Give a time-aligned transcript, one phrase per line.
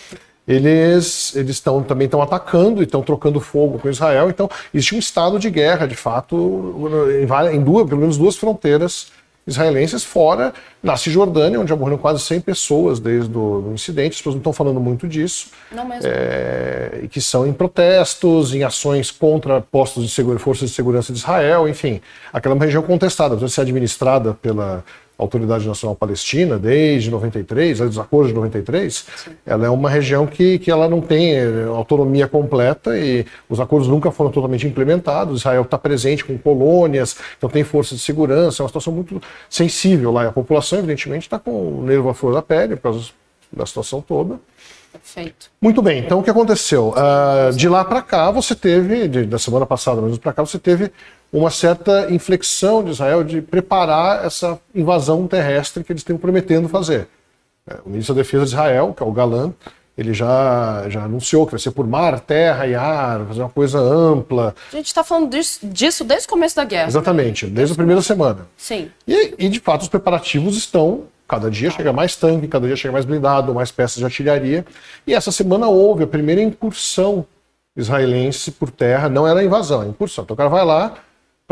[0.46, 4.28] Eles eles estão também estão atacando e estão trocando fogo com Israel.
[4.28, 6.90] Então existe um estado de guerra, de fato,
[7.52, 9.12] em, em duas, pelo menos duas fronteiras
[9.46, 14.12] israelenses, fora na Cisjordânia, onde já morreram quase 100 pessoas desde o incidente.
[14.12, 15.48] As pessoas não estão falando muito disso.
[15.70, 16.08] Não mesmo.
[16.10, 21.18] É, que são em protestos, em ações contra postos de segurança, forças de segurança de
[21.18, 22.00] Israel, enfim.
[22.32, 24.84] Aquela é uma região contestada, precisa ser administrada pela
[25.22, 29.30] Autoridade Nacional Palestina desde 93, dos acordos de 93, Sim.
[29.46, 33.88] ela é uma região que, que ela não tem eh, autonomia completa e os acordos
[33.88, 35.40] nunca foram totalmente implementados.
[35.40, 40.12] Israel está presente com colônias, então tem forças de segurança, é uma situação muito sensível
[40.12, 40.24] lá.
[40.24, 43.10] E a população, evidentemente, está com o nervo à flor da pele por causa
[43.52, 44.38] da situação toda.
[44.92, 45.50] Perfeito.
[45.60, 46.90] Muito bem, então o que aconteceu?
[46.90, 50.58] Uh, de lá para cá, você teve, de, da semana passada mesmo para cá, você
[50.58, 50.92] teve
[51.32, 57.08] uma certa inflexão de Israel de preparar essa invasão terrestre que eles estão prometendo fazer.
[57.66, 59.52] É, o ministro da Defesa de Israel, que é o Galan,
[59.96, 63.78] ele já, já anunciou que vai ser por mar, terra e ar, fazer uma coisa
[63.78, 64.54] ampla.
[64.72, 66.88] A gente está falando disso, disso, desde o começo da guerra.
[66.88, 67.52] Exatamente, né?
[67.54, 68.46] desde a primeira semana.
[68.56, 68.90] Sim.
[69.06, 71.04] E, e, de fato, os preparativos estão.
[71.28, 74.66] Cada dia chega mais tanque, cada dia chega mais blindado, mais peças de artilharia.
[75.06, 77.24] E essa semana houve a primeira incursão
[77.76, 79.08] israelense por terra.
[79.08, 80.24] Não era invasão, é incursão.
[80.24, 80.94] Então o cara vai lá,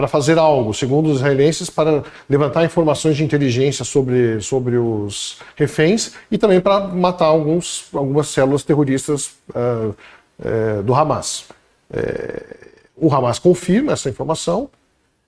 [0.01, 6.13] para fazer algo, segundo os israelenses, para levantar informações de inteligência sobre, sobre os reféns
[6.31, 9.95] e também para matar alguns, algumas células terroristas uh,
[10.39, 11.45] uh, do Hamas.
[11.91, 14.71] Uh, o Hamas confirma essa informação.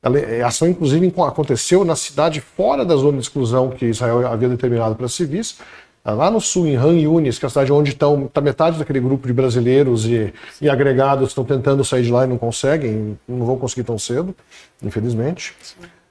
[0.03, 4.95] A ação, inclusive, aconteceu na cidade fora da zona de exclusão que Israel havia determinado
[4.95, 5.59] para civis,
[6.05, 8.99] lá no sul, em Han Yunis, que é a cidade onde estão tá metade daquele
[8.99, 13.47] grupo de brasileiros e, e agregados estão tentando sair de lá e não conseguem, não
[13.47, 14.35] vão conseguir tão cedo,
[14.83, 15.55] infelizmente.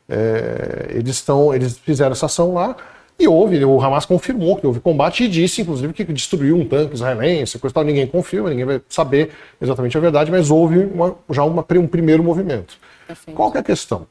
[0.07, 2.75] É, eles estão, eles fizeram essa ação lá
[3.21, 6.95] e houve, o Hamas confirmou que houve combate e disse, inclusive, que destruiu um tanque
[6.95, 7.83] israelense, coisa tal.
[7.83, 9.29] Ninguém confirma, ninguém vai saber
[9.61, 12.77] exatamente a verdade, mas houve uma, já uma, um primeiro movimento.
[13.07, 13.35] Perfeito.
[13.35, 14.07] Qual que é a questão?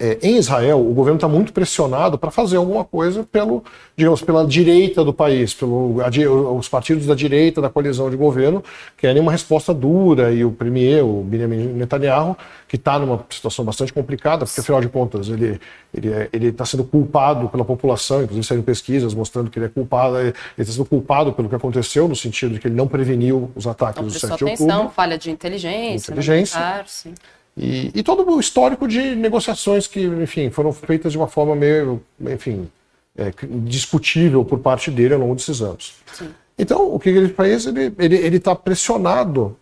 [0.00, 3.64] É, em Israel, o governo está muito pressionado para fazer alguma coisa pelo,
[3.96, 8.62] digamos, pela direita do país, pelo, a, os partidos da direita da coalizão de governo
[8.96, 12.36] querem uma resposta dura e o premier, o Benjamin Netanyahu,
[12.68, 15.60] que está numa situação bastante complicada, porque afinal de contas ele
[15.94, 20.18] ele é, está sendo culpado pela população, inclusive saíram pesquisas mostrando que ele é culpado,
[20.18, 23.66] ele está sendo culpado pelo que aconteceu no sentido de que ele não preveniu os
[23.66, 24.52] ataques do 7 de outubro.
[24.52, 26.58] atenção, falha de inteligência, inteligência.
[26.58, 27.14] Militar, sim.
[27.58, 32.00] E, e, todo o histórico de negociações que, enfim, foram feitas de uma forma meio,
[32.20, 32.68] enfim,
[33.16, 33.32] é,
[33.64, 35.94] discutível por parte dele ao longo desses anos.
[36.12, 36.28] Sim.
[36.56, 37.66] Então, o que ele faz?
[37.66, 39.56] Ele está pressionado.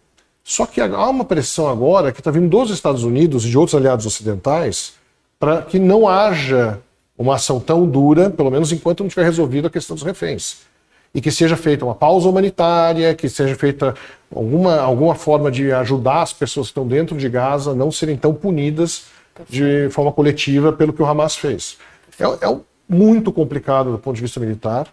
[0.44, 3.74] Só que há uma pressão agora que está vindo dos Estados Unidos e de outros
[3.74, 4.94] aliados ocidentais
[5.38, 6.78] para que não haja
[7.18, 10.58] uma ação tão dura, pelo menos enquanto não tiver resolvido a questão dos reféns
[11.16, 13.94] e que seja feita uma pausa humanitária, que seja feita
[14.32, 18.18] alguma, alguma forma de ajudar as pessoas que estão dentro de Gaza a não serem
[18.18, 19.06] tão punidas
[19.48, 21.78] de forma coletiva pelo que o Hamas fez.
[22.20, 24.88] É, é muito complicado do ponto de vista militar.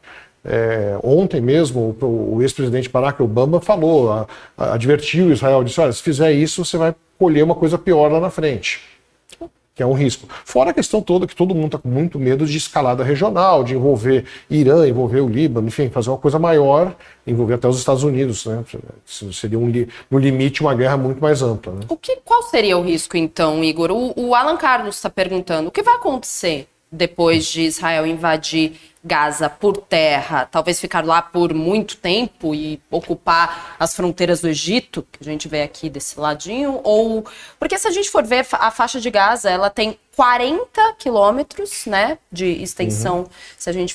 [0.46, 4.26] É, ontem mesmo, o, o ex-presidente Barack Obama falou, a,
[4.58, 8.22] a, advertiu Israel, disse: olha, se fizer isso, você vai colher uma coisa pior lá
[8.22, 8.93] na frente
[9.76, 10.28] que é um risco.
[10.46, 13.74] Fora a questão toda que todo mundo está com muito medo de escalada regional, de
[13.74, 18.46] envolver Irã, envolver o Líbano, enfim, fazer uma coisa maior, envolver até os Estados Unidos,
[18.46, 18.64] né?
[19.06, 19.72] Seria um,
[20.12, 21.74] no limite uma guerra muito mais ampla.
[21.74, 21.82] Né?
[21.90, 23.92] O que, qual seria o risco então, Igor?
[23.92, 29.50] O, o Alan Carlos está perguntando: o que vai acontecer depois de Israel invadir Gaza
[29.50, 35.20] por terra, talvez ficar lá por muito tempo e ocupar as fronteiras do Egito, que
[35.20, 37.26] a gente vê aqui desse ladinho, ou
[37.60, 42.18] porque se a gente for ver a faixa de Gaza, ela tem 40 quilômetros, né,
[42.32, 43.28] de extensão, uhum.
[43.58, 43.94] se a gente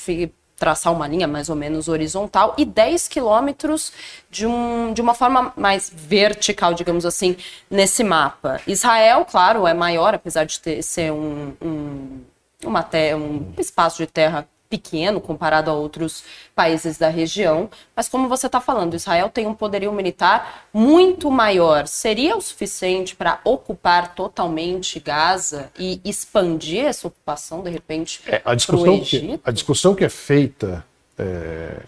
[0.59, 3.93] traçar uma linha mais ou menos horizontal e 10 quilômetros
[4.29, 7.37] de, um, de uma forma mais vertical, digamos assim,
[7.71, 8.59] nesse mapa.
[8.67, 12.19] Israel, claro, é maior, apesar de ter, ser um, um,
[12.65, 16.23] uma te, um espaço de terra pequeno comparado a outros
[16.55, 21.87] países da região, mas como você está falando, Israel tem um poderio militar muito maior.
[21.87, 28.53] Seria o suficiente para ocupar totalmente Gaza e expandir essa ocupação de repente é, a
[28.53, 30.85] discussão que a discussão que é feita
[31.17, 31.79] é,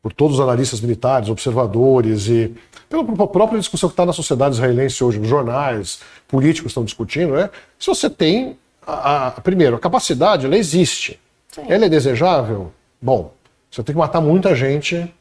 [0.00, 2.54] por todos os analistas militares, observadores e
[2.88, 7.50] pela própria discussão que está na sociedade israelense hoje, nos jornais, políticos estão discutindo, é
[7.76, 8.56] se você tem
[8.86, 11.20] a, a, primeiro, a capacidade, ela existe.
[11.48, 11.62] Sim.
[11.68, 12.72] Ela é desejável?
[13.00, 13.32] Bom,
[13.70, 15.12] você tem que matar muita gente.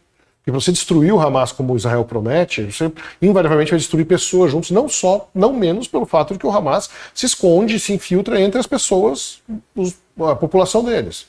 [0.46, 4.90] E você destruir o Hamas como Israel promete, você invariavelmente vai destruir pessoas juntos, não
[4.90, 8.68] só, não menos pelo fato de que o Hamas se esconde, se infiltra entre as
[8.68, 9.42] pessoas,
[9.74, 11.28] os, a população deles.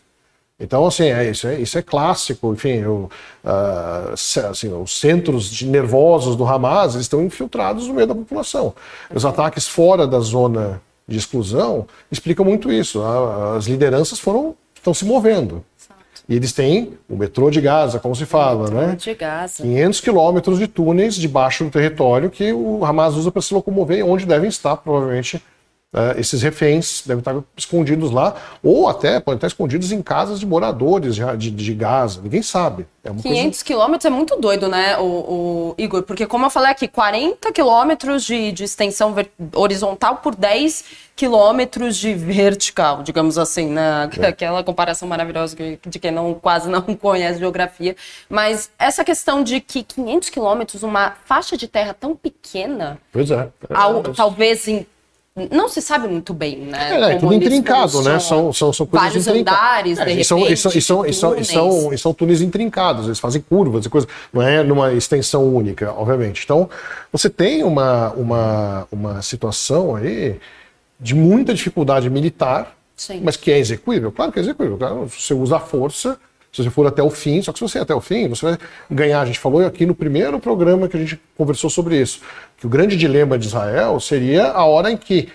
[0.59, 2.53] Então, assim, é, isso, é, isso é clássico.
[2.53, 3.11] Enfim, o,
[3.45, 4.13] uh,
[4.51, 8.75] assim, os centros nervosos do Hamas estão infiltrados no meio da população.
[9.13, 13.03] Os ataques fora da zona de exclusão explicam muito isso.
[13.03, 15.65] As lideranças foram estão se movendo.
[15.79, 16.01] Exato.
[16.29, 18.97] E eles têm o metrô de Gaza, como se fala, né?
[18.97, 19.63] De Gaza.
[19.63, 24.27] 500 quilômetros de túneis debaixo do território que o Hamas usa para se locomover, onde
[24.27, 25.43] devem estar, provavelmente,
[25.95, 30.47] Uh, esses reféns devem estar escondidos lá, ou até podem estar escondidos em casas de
[30.47, 32.85] moradores de, de, Gaza, ninguém sabe.
[33.05, 33.65] É 500 coisa...
[33.65, 36.03] quilômetros é muito doido, né, o, o, Igor?
[36.03, 39.15] Porque, como eu falei aqui, 40 quilômetros de, de extensão
[39.55, 40.85] horizontal por 10
[41.15, 44.11] quilômetros de vertical, digamos assim, né?
[44.19, 44.27] É.
[44.35, 47.95] Aquela comparação maravilhosa de quem não, quase não conhece geografia.
[48.29, 53.49] Mas essa questão de que 500 quilômetros, uma faixa de terra tão pequena, pois é.
[53.71, 54.85] é ao, talvez em
[55.51, 56.93] não se sabe muito bem, né?
[56.93, 58.21] É, é tudo intrincado, né?
[58.21, 61.13] São, são, são coisas Vários andares, é, de repente, são, e, são, e, são, e,
[61.13, 64.93] são, e, são, e são túneis intrincados, eles fazem curvas e coisas, não é numa
[64.93, 66.43] extensão única, obviamente.
[66.45, 66.71] Então,
[67.11, 70.39] você tem uma, uma, uma situação aí
[71.01, 73.21] de muita dificuldade militar, Sim.
[73.25, 74.13] mas que é execuível.
[74.13, 74.79] Claro que é execuível.
[74.79, 76.17] Claro, você usa a força,
[76.55, 78.47] se você for até o fim, só que se você ir até o fim, você
[78.47, 78.59] vai
[78.89, 79.21] ganhar.
[79.21, 82.21] A gente falou aqui no primeiro programa que a gente conversou sobre isso,
[82.57, 85.29] que o grande dilema de Israel seria a hora em que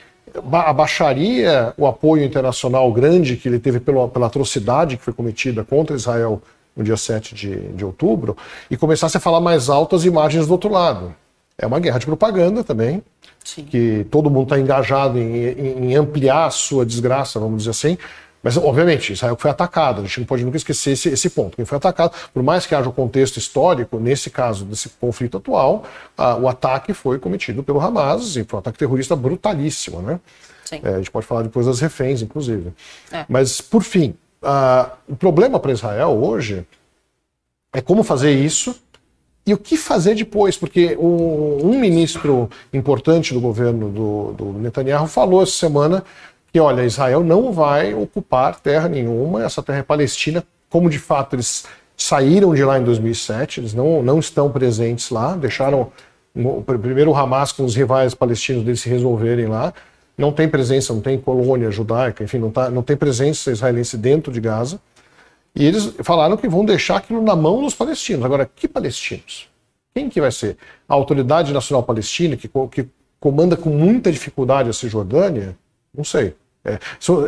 [0.50, 5.94] abaixaria o apoio internacional grande que ele teve pela, pela atrocidade que foi cometida contra
[5.94, 6.42] Israel
[6.74, 8.38] no dia 7 de, de outubro
[8.72, 11.14] e começasse a falar mais alto as imagens do outro lado.
[11.58, 13.04] É uma guerra de propaganda também,
[13.44, 13.66] Sim.
[13.66, 17.98] que todo mundo está engajado em, em, em ampliar a sua desgraça, vamos dizer assim,
[18.42, 21.58] mas, obviamente, Israel foi atacado, a gente não pode nunca esquecer esse, esse ponto.
[21.58, 25.84] Quem foi atacado, por mais que haja um contexto histórico, nesse caso, desse conflito atual,
[26.18, 30.20] a, o ataque foi cometido pelo Hamas, e foi um ataque terrorista brutalíssimo, né?
[30.72, 32.72] É, a gente pode falar depois das reféns, inclusive.
[33.12, 33.26] É.
[33.28, 36.66] Mas, por fim, a, o problema para Israel hoje
[37.74, 38.76] é como fazer isso
[39.46, 45.08] e o que fazer depois, porque um, um ministro importante do governo do, do Netanyahu
[45.08, 46.04] falou essa semana
[46.52, 51.36] que, olha, Israel não vai ocupar terra nenhuma, essa terra é palestina, como de fato
[51.36, 51.66] eles
[51.96, 55.92] saíram de lá em 2007, eles não, não estão presentes lá, deixaram
[56.82, 59.74] primeiro o Hamas com os rivais palestinos deles se resolverem lá,
[60.18, 64.32] não tem presença, não tem colônia judaica, enfim, não, tá, não tem presença israelense dentro
[64.32, 64.80] de Gaza.
[65.56, 68.26] E eles falaram que vão deixar aquilo na mão dos palestinos.
[68.26, 69.50] Agora, que palestinos?
[69.94, 70.58] Quem que vai ser?
[70.88, 72.88] A Autoridade Nacional Palestina, que, que
[73.20, 75.58] comanda com muita dificuldade a Cisjordânia?
[75.96, 76.36] Não sei.
[76.64, 76.78] É,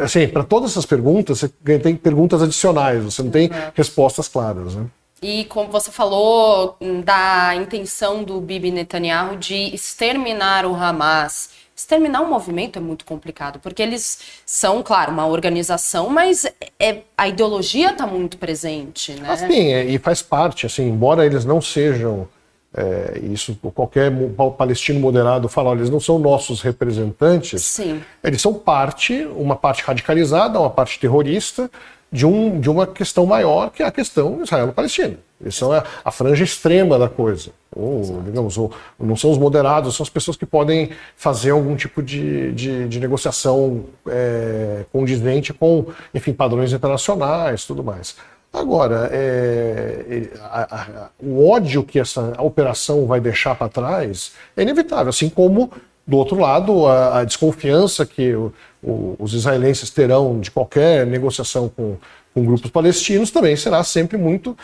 [0.04, 3.72] assim, para todas essas perguntas, você tem perguntas adicionais, você não tem uhum.
[3.74, 4.76] respostas claras.
[4.76, 4.86] Né?
[5.22, 11.62] E como você falou da intenção do Bibi Netanyahu de exterminar o Hamas.
[11.76, 16.46] Exterminar um movimento é muito complicado, porque eles são, claro, uma organização, mas
[16.80, 19.32] é, a ideologia está muito presente, né?
[19.32, 22.28] Assim, é, e faz parte, assim, embora eles não sejam
[22.74, 24.12] é, isso qualquer
[24.58, 27.64] palestino moderado fala, olha, eles não são nossos representantes.
[27.64, 28.02] Sim.
[28.24, 31.70] Eles são parte, uma parte radicalizada, uma parte terrorista
[32.12, 35.18] de, um, de uma questão maior, que é a questão Israelo-Palestina.
[35.40, 37.52] Eles são a, a, franja extrema da coisa.
[37.76, 42.04] Ou, digamos, ou, não são os moderados, são as pessoas que podem fazer algum tipo
[42.04, 48.16] de, de, de negociação é, condizente com, enfim, padrões internacionais tudo mais.
[48.54, 54.62] Agora, é, é, a, a, o ódio que essa operação vai deixar para trás é
[54.62, 55.72] inevitável, assim como,
[56.06, 58.54] do outro lado, a, a desconfiança que o,
[58.84, 61.96] o, os israelenses terão de qualquer negociação com,
[62.34, 64.58] com grupos palestinos também será sempre muito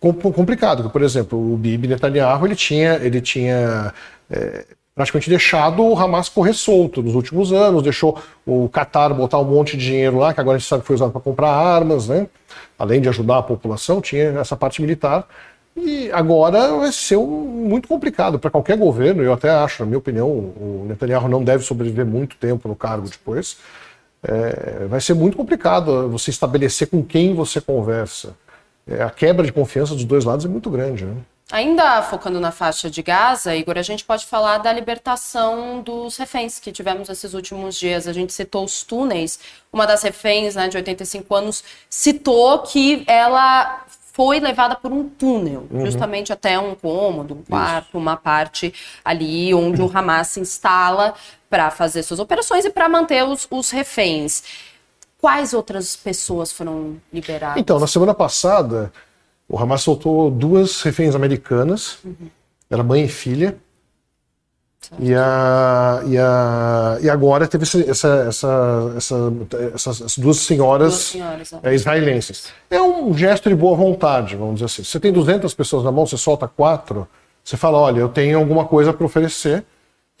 [0.00, 0.88] complicado.
[0.88, 3.92] Por exemplo, o Bibi Netanyahu ele tinha, ele tinha
[4.30, 9.44] é, praticamente deixado o Hamas correr solto nos últimos anos, deixou o Qatar botar um
[9.44, 12.08] monte de dinheiro lá, que agora a gente sabe que foi usado para comprar armas,
[12.08, 12.26] né?
[12.78, 15.26] além de ajudar a população, tinha essa parte militar.
[15.76, 19.98] E agora vai ser um, muito complicado para qualquer governo, eu até acho, na minha
[19.98, 23.58] opinião, o Netanyahu não deve sobreviver muito tempo no cargo depois.
[24.22, 28.34] É, vai ser muito complicado você estabelecer com quem você conversa.
[28.86, 31.04] É, a quebra de confiança dos dois lados é muito grande.
[31.04, 31.14] Né?
[31.50, 36.60] Ainda focando na faixa de Gaza, Igor, a gente pode falar da libertação dos reféns
[36.60, 38.06] que tivemos esses últimos dias.
[38.06, 39.40] A gente citou os túneis.
[39.72, 45.66] Uma das reféns, né, de 85 anos, citou que ela foi levada por um túnel,
[45.70, 45.86] uhum.
[45.86, 47.98] justamente até um cômodo, um quarto, Isso.
[47.98, 51.14] uma parte ali onde o Hamas se instala
[51.48, 54.42] para fazer suas operações e para manter os, os reféns.
[55.20, 57.58] Quais outras pessoas foram liberadas?
[57.58, 58.92] Então, na semana passada,
[59.50, 62.28] o Hamas soltou duas reféns americanas, uhum.
[62.70, 63.56] era mãe e filha.
[64.98, 69.32] E, a, e, a, e agora teve essa, essa, essa, essa
[69.74, 71.74] essas duas senhoras, duas senhoras é.
[71.74, 72.48] israelenses.
[72.70, 74.84] É um gesto de boa vontade, vamos dizer assim.
[74.84, 77.06] Você tem 200 pessoas na mão, você solta quatro,
[77.44, 79.64] você fala: olha, eu tenho alguma coisa para oferecer.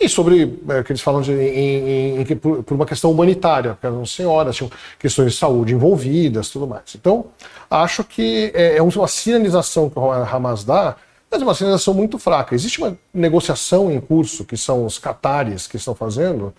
[0.00, 3.74] E sobre é, que eles falam de, em, em, em, por, por, uma questão humanitária,
[3.74, 6.94] porque eram senhoras, tinham questões de saúde envolvidas, tudo mais.
[6.94, 7.26] Então,
[7.70, 10.96] acho que é, é uma sinalização que o Hamas dá,
[11.30, 12.54] mas é uma sinalização muito fraca.
[12.54, 16.54] Existe uma negociação em curso, que são os catares que estão fazendo,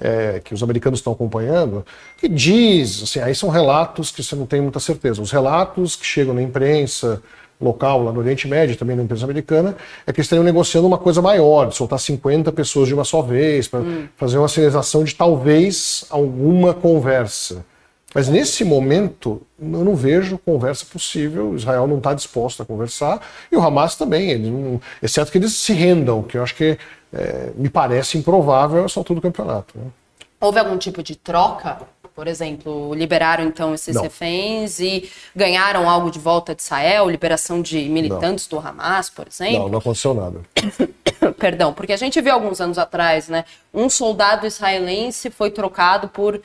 [0.00, 1.84] é, que os americanos estão acompanhando,
[2.16, 5.20] que diz, assim, aí são relatos que você não tem muita certeza.
[5.20, 7.20] Os relatos que chegam na imprensa,
[7.60, 10.98] local lá no Oriente Médio, também na empresa americana, é que eles estariam negociando uma
[10.98, 14.08] coisa maior, de soltar 50 pessoas de uma só vez, para hum.
[14.16, 17.64] fazer uma sinalização de talvez alguma conversa.
[18.14, 21.54] Mas nesse momento, eu não vejo conversa possível.
[21.54, 23.20] Israel não está disposto a conversar
[23.52, 26.78] e o Hamas também, ele não, exceto que eles se rendam, que eu acho que
[27.12, 29.76] é, me parece improvável essa altura do campeonato.
[29.78, 29.84] Né?
[30.40, 31.80] Houve algum tipo de troca
[32.18, 34.02] por exemplo, liberaram então esses não.
[34.02, 38.60] reféns e ganharam algo de volta de Israel, liberação de militantes não.
[38.60, 39.60] do Hamas, por exemplo?
[39.60, 40.40] Não, não aconteceu nada.
[41.38, 43.44] Perdão, porque a gente viu alguns anos atrás, né?
[43.72, 46.42] Um soldado israelense foi trocado por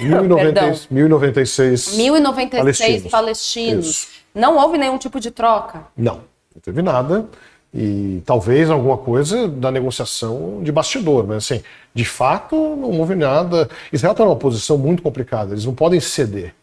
[0.00, 3.10] 1096, 1096, 1096 palestinos.
[3.10, 4.08] palestinos.
[4.32, 5.82] Não houve nenhum tipo de troca.
[5.96, 6.22] Não,
[6.54, 7.28] não teve nada.
[7.72, 11.62] E talvez alguma coisa da negociação de bastidor, mas assim,
[11.94, 13.68] de fato não houve nada.
[13.92, 16.54] Israel está numa posição muito complicada, eles não podem ceder.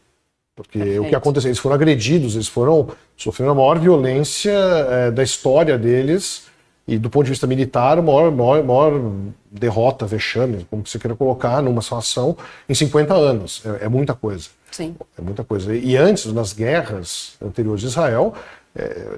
[0.55, 1.03] Porque Perfeito.
[1.03, 1.49] o que aconteceu?
[1.49, 6.45] Eles foram agredidos, eles foram sofrendo a maior violência eh, da história deles
[6.87, 9.11] e do ponto de vista militar, a maior, maior, maior
[9.49, 12.37] derrota, vexame, como você queira colocar, numa situação
[12.69, 13.63] em 50 anos.
[13.65, 14.49] É, é muita coisa.
[14.71, 14.95] Sim.
[15.17, 15.75] É muita coisa.
[15.75, 18.35] E antes, nas guerras anteriores de Israel,
[18.75, 19.17] é,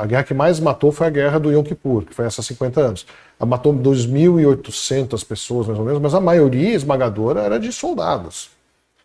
[0.00, 2.44] a guerra que mais matou foi a guerra do Yom Kippur, que foi essa há
[2.44, 3.06] 50 anos.
[3.40, 8.50] Ela matou 2.800 pessoas, mais ou menos, mas a maioria esmagadora era de soldados.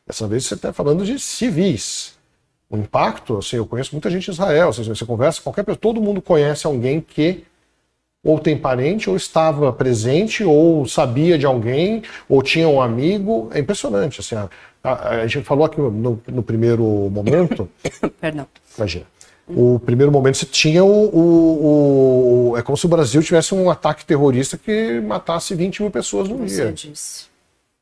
[0.06, 2.18] Dessa vez você está falando de civis.
[2.70, 6.22] O impacto, assim, eu conheço muita gente em Israel, você conversa, qualquer pessoa, todo mundo
[6.22, 7.44] conhece alguém que
[8.24, 13.50] ou tem parente, ou estava presente, ou sabia de alguém, ou tinha um amigo.
[13.54, 14.20] É impressionante.
[14.20, 14.50] Assim, a,
[14.84, 17.70] a- a gente falou aqui no, no primeiro momento,
[18.20, 18.46] Perdão.
[18.78, 19.06] imagina.
[19.50, 23.70] O primeiro momento você tinha o, o- o- É como se o Brasil tivesse um
[23.70, 27.26] ataque terrorista que matasse 20 mil pessoas no Você dia, disse.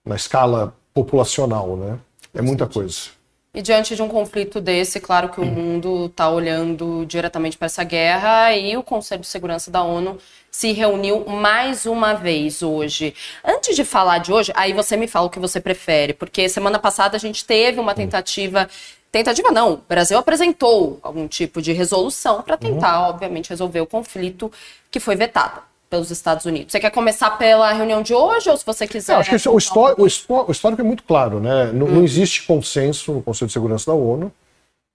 [0.05, 1.97] na escala populacional, né?
[2.33, 3.17] É muita coisa.
[3.53, 7.83] E diante de um conflito desse, claro que o mundo está olhando diretamente para essa
[7.83, 10.17] guerra e o Conselho de Segurança da ONU
[10.51, 13.15] se reuniu mais uma vez hoje.
[13.43, 16.77] Antes de falar de hoje, aí você me fala o que você prefere, porque semana
[16.77, 18.69] passada a gente teve uma tentativa.
[19.11, 24.51] Tentativa não, o Brasil apresentou algum tipo de resolução para tentar, obviamente, resolver o conflito
[24.91, 26.71] que foi vetada pelos Estados Unidos.
[26.73, 29.13] Você quer começar pela reunião de hoje ou se você quiser.
[29.13, 30.01] Eu acho que o, um histó- pouco?
[30.03, 31.71] o histó- o histórico é muito claro, né?
[31.71, 34.31] Não, não existe consenso no Conselho de Segurança da ONU.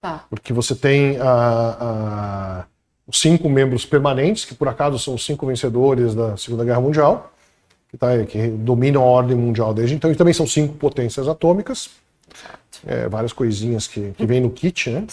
[0.05, 0.25] Tá.
[0.29, 2.65] porque você tem a- a-
[3.07, 7.33] os cinco membros permanentes, que por acaso são os cinco vencedores da Segunda Guerra Mundial,
[7.89, 11.89] que, tá- que dominam a ordem mundial desde então, e também são cinco potências atômicas,
[12.87, 15.05] é, várias coisinhas que, que vêm no kit, né?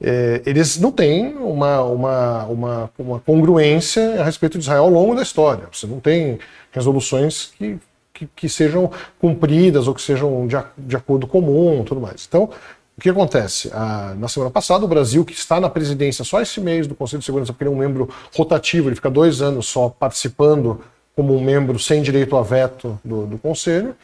[0.00, 5.14] É, eles não têm uma, uma, uma, uma congruência a respeito de Israel ao longo
[5.14, 5.64] da história.
[5.72, 6.38] Você não tem
[6.70, 7.78] resoluções que,
[8.14, 12.26] que, que sejam cumpridas ou que sejam de, de acordo comum tudo mais.
[12.28, 12.50] Então,
[12.96, 13.70] o que acontece?
[13.72, 17.20] Ah, na semana passada, o Brasil, que está na presidência só esse mês do Conselho
[17.20, 20.80] de Segurança, porque ele é um membro rotativo, ele fica dois anos só participando
[21.14, 23.96] como um membro sem direito a veto do, do Conselho,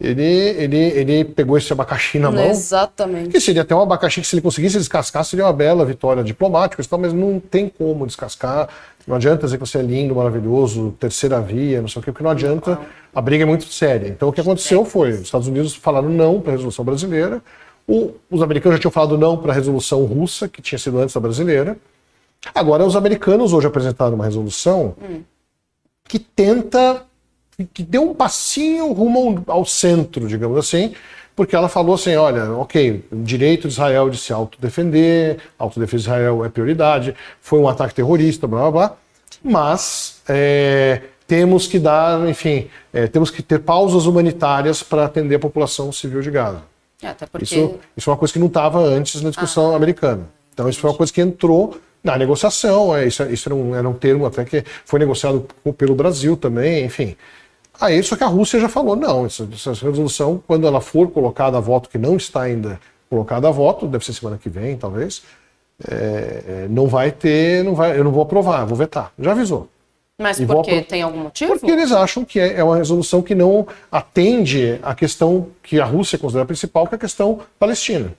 [0.00, 2.44] ele, ele, ele pegou esse abacaxi na mão.
[2.50, 3.30] Exatamente.
[3.30, 6.82] Que seria até um abacaxi que, se ele conseguisse descascar, seria uma bela vitória diplomática,
[6.84, 8.68] tal, mas não tem como descascar.
[9.06, 12.22] Não adianta dizer que você é lindo, maravilhoso, terceira via, não sei o quê, porque
[12.22, 12.78] não adianta.
[13.14, 14.06] A briga é muito séria.
[14.08, 17.42] Então o que aconteceu foi: os Estados Unidos falaram não para a resolução brasileira,
[17.86, 21.14] o- os americanos já tinham falado não para a resolução russa, que tinha sido antes
[21.14, 21.76] da brasileira.
[22.54, 24.94] Agora, os americanos hoje apresentaram uma resolução
[26.06, 27.02] que tenta,
[27.66, 30.94] que deu um passinho rumo ao, centro, digamos assim,
[31.34, 36.44] porque ela falou assim: olha, ok, direito de Israel de se autodefender, autodefesa de Israel
[36.44, 38.96] é prioridade, foi um ataque terrorista, blá blá blá,
[39.42, 45.40] mas é, temos que dar, enfim, é, temos que ter pausas humanitárias para atender a
[45.40, 46.62] população civil de Gaza.
[47.02, 50.28] É, Até porque Isso, isso é uma coisa que não estava antes na discussão americana.
[50.52, 52.96] Então, isso foi uma coisa que entrou na negociação.
[52.96, 56.84] é, Isso, isso era, um, era um termo até que foi negociado pelo Brasil também,
[56.84, 57.16] enfim.
[57.80, 61.56] Aí, só que a Rússia já falou: não, essa, essa resolução, quando ela for colocada
[61.58, 65.22] a voto, que não está ainda colocada a voto, deve ser semana que vem, talvez,
[65.88, 65.94] é,
[66.64, 69.12] é, não vai ter, não vai, eu não vou aprovar, vou vetar.
[69.18, 69.68] Já avisou.
[70.20, 71.52] Mas E por apro- Tem algum motivo?
[71.52, 75.84] Porque eles acham que é é uma resolução que não atende à questão que a
[75.84, 78.12] Rússia considera principal, que é a questão palestina.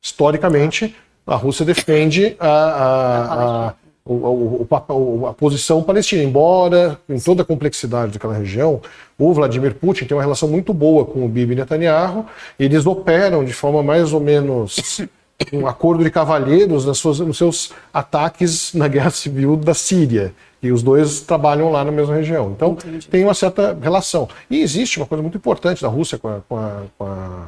[0.00, 0.94] Historicamente,
[1.26, 7.44] a Rússia defende a, a, a, o- o- a posição palestina, embora em toda a
[7.44, 8.80] complexidade daquela região,
[9.18, 12.26] o Vladimir Putin tem uma relação muito boa com o Bibi Netanyahu,
[12.58, 15.00] e eles operam de forma mais ou menos
[15.52, 20.32] um acordo de cavalheiros nas suas, nos seus ataques na guerra civil da Síria.
[20.62, 22.52] E os dois trabalham lá na mesma região.
[22.56, 22.76] Então,
[23.10, 24.28] tem uma certa relação.
[24.48, 27.46] E existe uma coisa muito importante da Rússia com, a- com a- com a-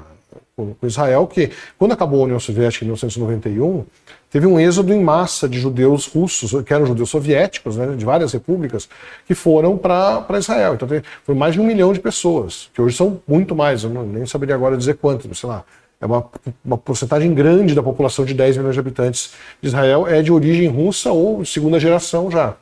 [0.57, 3.85] com- Israel, que quando acabou a União Soviética em 1991,
[4.31, 8.33] teve um êxodo em massa de judeus russos, que eram judeus soviéticos, né, de várias
[8.33, 8.89] repúblicas,
[9.27, 10.75] que foram para Israel.
[10.75, 10.89] Então,
[11.25, 14.27] foi mais de um milhão de pessoas, que hoje são muito mais, eu não, nem
[14.27, 15.65] saberia agora dizer quanto, sei lá.
[16.01, 16.25] É uma,
[16.65, 20.69] uma porcentagem grande da população de 10 milhões de habitantes de Israel é de origem
[20.69, 22.57] russa ou segunda geração já.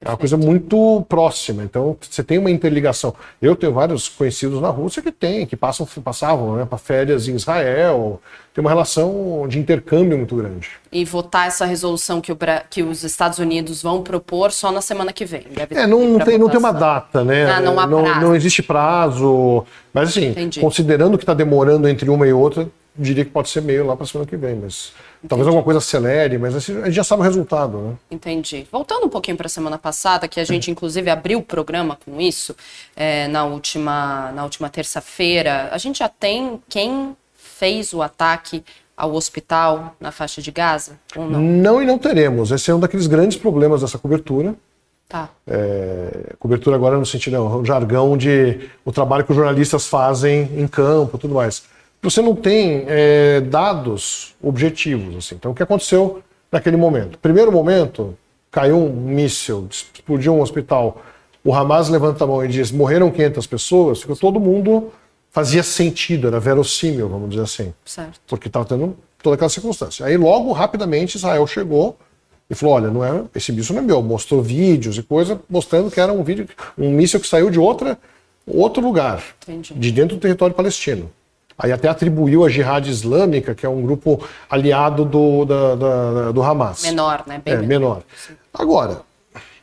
[0.00, 3.12] É uma coisa muito próxima, então você tem uma interligação.
[3.42, 7.34] Eu tenho vários conhecidos na Rússia que têm, que passam, passavam né, para férias em
[7.34, 8.20] Israel,
[8.54, 10.70] tem uma relação de intercâmbio muito grande.
[10.92, 12.38] E votar essa resolução que, o,
[12.70, 15.46] que os Estados Unidos vão propor só na semana que vem.
[15.50, 17.50] Deve é, não, não tem, não tem uma data, né?
[17.50, 19.64] Ah, não, há não, não existe prazo.
[19.92, 20.60] Mas assim, Entendi.
[20.60, 24.04] considerando que está demorando entre uma e outra, diria que pode ser meio lá para
[24.04, 25.28] a semana que vem, mas Entendi.
[25.28, 27.94] talvez alguma coisa acelere, mas assim, a gente já sabe o resultado, né?
[28.10, 28.66] Entendi.
[28.70, 32.20] Voltando um pouquinho para a semana passada, que a gente inclusive abriu o programa com
[32.20, 32.56] isso
[32.96, 38.64] é, na última na última terça-feira, a gente já tem quem fez o ataque
[38.96, 40.98] ao hospital na faixa de Gaza?
[41.14, 41.40] Ou não?
[41.40, 42.50] não e não teremos.
[42.50, 44.56] Esse é um daqueles grandes problemas dessa cobertura.
[45.08, 45.30] Tá.
[45.46, 50.50] É, cobertura agora no sentido, não, o jargão de o trabalho que os jornalistas fazem
[50.54, 51.62] em campo tudo mais
[52.02, 55.16] você não tem é, dados objetivos.
[55.16, 55.34] Assim.
[55.34, 57.18] Então, o que aconteceu naquele momento?
[57.18, 58.16] Primeiro momento,
[58.50, 61.02] caiu um míssil, explodiu um hospital.
[61.44, 64.00] O Hamas levanta a mão e diz: morreram 500 pessoas.
[64.00, 64.92] Ficou todo mundo
[65.30, 67.74] fazia sentido, era verossímil, vamos dizer assim.
[67.84, 68.20] Certo.
[68.26, 70.06] Porque estava tendo toda aquela circunstância.
[70.06, 71.96] Aí, logo, rapidamente, Israel chegou
[72.48, 74.02] e falou: olha, não é, esse míssil não é meu.
[74.02, 77.98] Mostrou vídeos e coisa mostrando que era um vídeo, um míssil que saiu de outra,
[78.46, 79.74] outro lugar, Entendi.
[79.74, 81.10] de dentro do território palestino.
[81.58, 86.42] Aí até atribuiu a Jihad Islâmica, que é um grupo aliado do, da, da, do
[86.42, 86.82] Hamas.
[86.84, 87.42] Menor, né?
[87.44, 87.66] Bem é, menor.
[87.66, 88.02] menor.
[88.54, 89.00] Agora,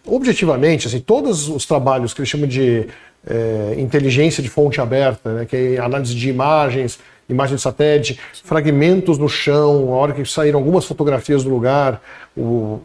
[0.06, 2.88] objetivamente, assim, todos os trabalhos que eles chamam de
[3.26, 9.18] é, inteligência de fonte aberta, né, que é análise de imagens, imagem de satélite, fragmentos
[9.18, 12.02] no chão, a hora que saíram algumas fotografias do lugar.
[12.38, 12.82] O,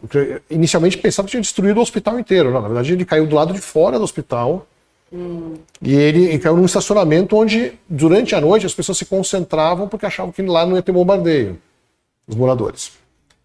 [0.49, 2.49] inicialmente pensava que tinha destruído o hospital inteiro.
[2.49, 4.65] Não, na verdade, ele caiu do lado de fora do hospital
[5.11, 5.55] Hum.
[5.81, 10.05] E ele, ele caiu num estacionamento onde, durante a noite, as pessoas se concentravam porque
[10.05, 11.59] achavam que lá não ia ter bombardeio,
[12.27, 12.93] os moradores.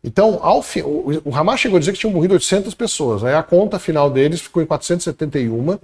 [0.05, 3.24] Então, ao fi, o, o Hamas chegou a dizer que tinham morrido 800 pessoas.
[3.24, 5.79] Aí a conta final deles ficou em 471.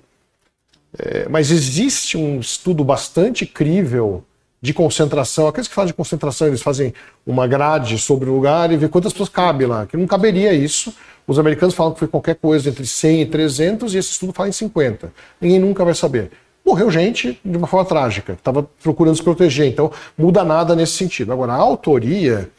[0.96, 4.22] É, mas existe um estudo bastante crível
[4.60, 5.48] de concentração.
[5.48, 6.94] Aqueles que fazem de concentração, eles fazem
[7.26, 9.86] uma grade sobre o lugar e vê quantas pessoas cabem lá.
[9.86, 10.94] Que não caberia isso.
[11.26, 14.48] Os americanos falam que foi qualquer coisa entre 100 e 300 e esse estudo fala
[14.48, 15.12] em 50.
[15.40, 16.30] Ninguém nunca vai saber.
[16.64, 21.32] Morreu gente de uma forma trágica, estava procurando se proteger, então muda nada nesse sentido.
[21.32, 22.50] Agora, a autoria,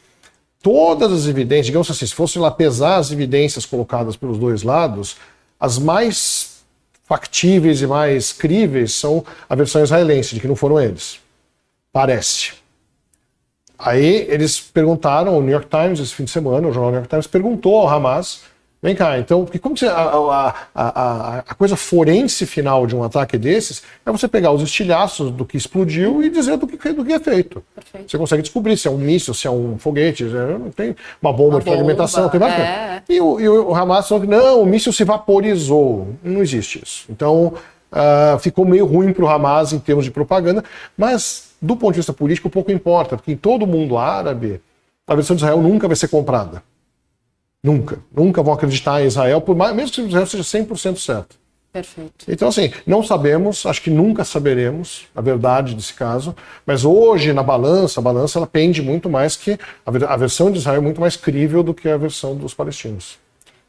[0.61, 5.15] todas as evidências, digamos assim, se fosse lá pesar as evidências colocadas pelos dois lados,
[5.59, 6.63] as mais
[7.05, 11.19] factíveis e mais críveis são a versão israelense, de que não foram eles.
[11.91, 12.53] Parece.
[13.77, 17.09] Aí eles perguntaram, o New York Times, esse fim de semana, o jornal New York
[17.09, 18.41] Times perguntou ao Hamas
[18.83, 23.01] Vem cá, então, porque como você, a, a, a, a, coisa forense final de um
[23.01, 27.05] ataque desses é você pegar os estilhaços do que explodiu e dizer do que, do
[27.05, 27.63] que é feito.
[27.73, 28.11] Perfeito.
[28.11, 31.55] Você consegue descobrir se é um míssil, se é um foguete, não tem uma bomba
[31.55, 33.03] uma de fragmentação, tem várias é.
[33.07, 36.09] E, o, e o Hamas falou que não, o míssil se vaporizou.
[36.21, 37.05] Não existe isso.
[37.09, 37.53] Então,
[37.89, 40.61] uh, ficou meio ruim para o Hamas em termos de propaganda,
[40.97, 44.59] mas do ponto de vista político pouco importa, porque em todo o mundo árabe,
[45.07, 46.61] a versão de Israel nunca vai ser comprada.
[47.63, 47.99] Nunca.
[48.13, 51.43] Nunca vão acreditar em Israel, por mais, mesmo que Israel seja 100% certo.
[51.71, 52.25] Perfeito.
[52.27, 56.35] Então, assim, não sabemos, acho que nunca saberemos a verdade desse caso,
[56.67, 60.59] mas hoje na balança, a balança ela pende muito mais que a, a versão de
[60.59, 63.17] Israel é muito mais crível do que a versão dos palestinos.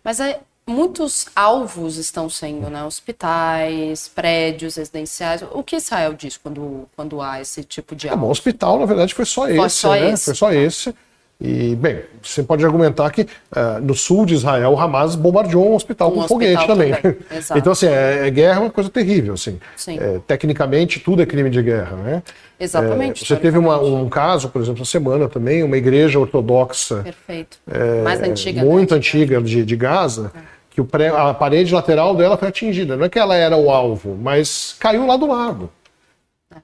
[0.05, 2.85] Mas é, muitos alvos estão sendo, né?
[2.85, 5.43] Hospitais, prédios residenciais.
[5.53, 8.19] O que Israel diz quando, quando há esse tipo de alvo?
[8.19, 10.11] É, bom, hospital, na verdade, foi só foi esse, só né?
[10.11, 10.25] Esse.
[10.27, 10.95] Foi só esse.
[11.41, 15.75] E, bem, você pode argumentar que uh, no sul de Israel, o Hamas bombardeou um
[15.75, 16.95] hospital um com hospital foguete também.
[16.95, 17.19] também.
[17.57, 19.35] então, assim, é, é, guerra é uma coisa terrível.
[19.35, 19.59] Assim.
[19.89, 21.97] É, tecnicamente, tudo é crime de guerra.
[21.97, 22.23] Né?
[22.59, 23.25] Exatamente.
[23.25, 27.03] É, você teve uma, um caso, por exemplo, essa semana também, uma igreja ortodoxa.
[27.03, 27.59] Perfeito.
[27.71, 28.65] É, Mais antiga.
[28.65, 28.99] Muito né?
[28.99, 30.31] antiga de, de Gaza.
[30.35, 30.55] É.
[30.71, 32.97] Que o pré, a parede lateral dela foi atingida.
[32.97, 35.71] Não é que ela era o alvo, mas caiu lá do lado.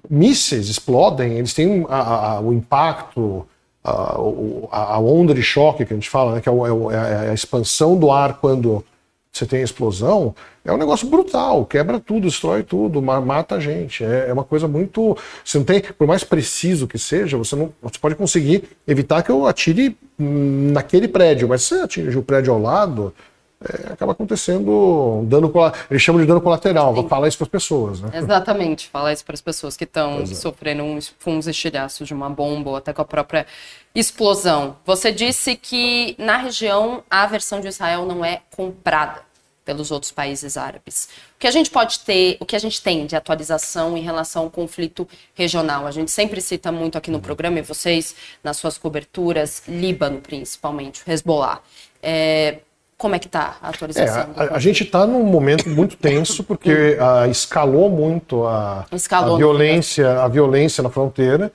[0.08, 3.46] Mísseis explodem, eles têm a, a, o impacto,
[3.82, 7.34] a, a, onda de choque que a gente fala, né, que é, é, é, a
[7.34, 8.84] expansão do ar quando
[9.32, 14.04] você tem a explosão, é um negócio brutal, quebra tudo, destrói tudo, mata a gente.
[14.04, 15.16] É, é, uma coisa muito.
[15.44, 19.30] Você não tem, por mais preciso que seja, você não você pode conseguir evitar que
[19.30, 23.14] eu atire naquele prédio, mas se você atingir o prédio ao lado,
[23.62, 25.52] é, acaba acontecendo dano
[25.90, 28.10] eles chamam de dano colateral, vou falar isso para as pessoas, né?
[28.14, 30.26] Exatamente, falar isso para as pessoas que estão é.
[30.26, 33.46] sofrendo uns, uns estilhaços de uma bomba ou até com a própria
[33.94, 34.76] explosão.
[34.86, 39.28] Você disse que na região a versão de Israel não é comprada
[39.62, 41.10] pelos outros países árabes.
[41.36, 44.44] O que a gente pode ter, o que a gente tem de atualização em relação
[44.44, 45.86] ao conflito regional?
[45.86, 51.02] A gente sempre cita muito aqui no programa, e vocês, nas suas coberturas, Líbano principalmente,
[51.06, 51.60] o Hezbollah.
[52.02, 52.60] É,
[53.00, 54.28] Como é que está a atualização?
[54.36, 59.36] É, a, a, gente está num momento muito tenso porque uh, escalou muito a, escalou
[59.36, 61.50] a violência, a violência na fronteira.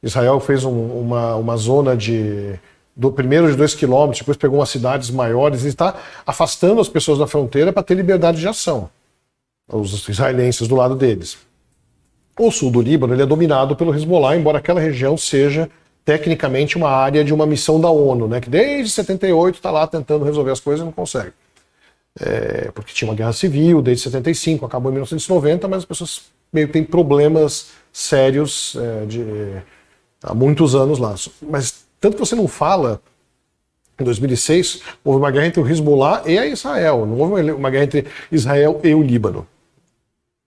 [0.00, 2.54] Israel fez um, uma, uma zona de
[2.94, 7.18] do primeiro de dois quilômetros, depois pegou umas cidades maiores e está afastando as pessoas
[7.18, 8.88] da fronteira para ter liberdade de ação.
[9.66, 11.36] Os israelenses do lado deles.
[12.38, 15.68] O sul do Líbano ele é dominado pelo Hezbollah, embora aquela região seja
[16.04, 20.24] tecnicamente uma área de uma missão da ONU, né, que desde 78 está lá tentando
[20.24, 21.32] resolver as coisas e não consegue.
[22.20, 26.68] É, porque tinha uma guerra civil desde 75, acabou em 1990, mas as pessoas meio
[26.68, 29.24] que têm problemas sérios é, de,
[30.22, 31.14] há muitos anos lá.
[31.42, 33.00] Mas tanto que você não fala,
[33.98, 37.84] em 2006, houve uma guerra entre o Hezbollah e a Israel, não houve uma guerra
[37.84, 39.46] entre Israel e o Líbano.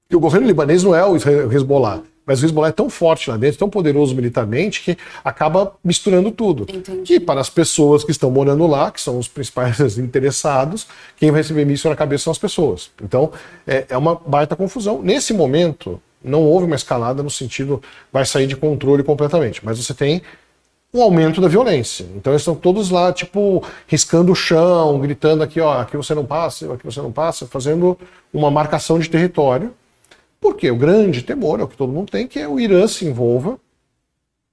[0.10, 2.02] E o governo libanês não é o Hezbollah.
[2.28, 6.68] Mas o Hezbollah é tão forte lá dentro, tão poderoso militarmente, que acaba misturando tudo.
[6.68, 7.14] Entendi.
[7.14, 10.86] E para as pessoas que estão morando lá, que são os principais interessados,
[11.16, 12.92] quem vai receber míssil na cabeça são as pessoas.
[13.02, 13.32] Então,
[13.66, 15.02] é, é uma baita confusão.
[15.02, 19.94] Nesse momento, não houve uma escalada no sentido vai sair de controle completamente, mas você
[19.94, 20.22] tem
[20.94, 22.06] um aumento da violência.
[22.16, 26.26] Então eles estão todos lá, tipo, riscando o chão, gritando aqui, ó, aqui você não
[26.26, 27.98] passa, aqui você não passa, fazendo
[28.34, 29.74] uma marcação de território
[30.40, 33.06] porque o grande temor, é o que todo mundo tem, que é o Irã se
[33.06, 33.60] envolva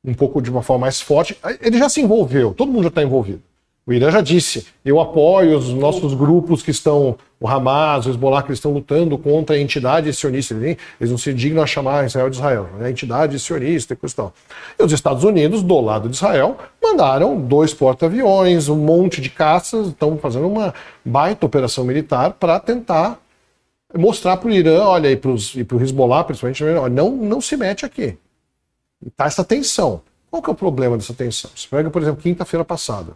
[0.04, 1.36] um pouco de uma forma mais forte.
[1.60, 3.42] Ele já se envolveu, todo mundo já está envolvido.
[3.86, 8.42] O Irã já disse: eu apoio os nossos grupos que estão, o Hamas, o Hezbollah,
[8.42, 10.54] que estão lutando contra a entidade sionista.
[10.54, 14.32] Eles não se dignam a chamar Israel de Israel, a entidade sionista e questão.
[14.78, 19.88] E os Estados Unidos, do lado de Israel, mandaram dois porta-aviões, um monte de caças,
[19.88, 20.72] estão fazendo uma
[21.04, 23.20] baita operação militar para tentar
[23.96, 28.16] mostrar para o Irã, olha, e para o Hezbollah, principalmente, não, não se mete aqui.
[29.06, 30.02] Está essa tensão.
[30.30, 31.50] Qual que é o problema dessa tensão?
[31.54, 33.12] Você pega, por exemplo, quinta-feira passada.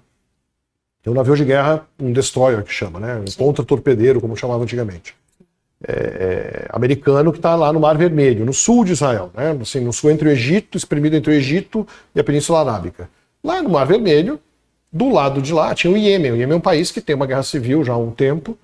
[1.02, 3.16] Tem um navio de guerra, um destroyer que chama, né?
[3.16, 5.14] Um contra-torpedeiro, como chamava antigamente.
[5.86, 9.56] É, é, americano que está lá no Mar Vermelho, no sul de Israel, né?
[9.62, 13.08] assim, no sul entre o Egito, espremido entre o Egito e a Península Arábica.
[13.44, 14.40] Lá no Mar Vermelho,
[14.92, 16.32] do lado de lá, tinha o Iêmen.
[16.32, 18.58] O Iêmen é um país que tem uma guerra civil já há um tempo,